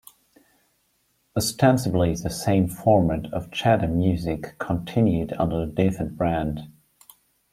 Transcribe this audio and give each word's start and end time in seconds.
Ostensibly 1.37 2.15
the 2.15 2.31
same 2.31 2.67
format 2.67 3.31
of 3.31 3.51
chat 3.51 3.83
and 3.83 3.97
music 3.97 4.57
continued 4.57 5.31
under 5.33 5.61
a 5.61 5.67
different 5.67 6.17
brand. 6.17 6.71